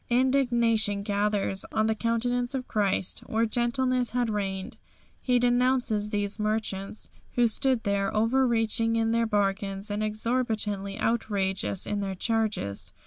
Indignation 0.09 1.03
gathers 1.03 1.63
on 1.71 1.85
the 1.85 1.93
countenance 1.93 2.55
of 2.55 2.67
Christ 2.67 3.19
where 3.27 3.45
gentleness 3.45 4.09
had 4.09 4.31
reigned. 4.31 4.77
He 5.21 5.37
denounces 5.37 6.09
these 6.09 6.39
merchants, 6.39 7.11
who 7.35 7.47
stood 7.47 7.83
there 7.83 8.11
over 8.17 8.47
reaching 8.47 8.95
in 8.95 9.11
their 9.11 9.27
bargains 9.27 9.91
and 9.91 10.01
exorbitantly 10.01 10.99
outrageous 10.99 11.85
in 11.85 11.99
their 11.99 12.15
charges. 12.15 12.93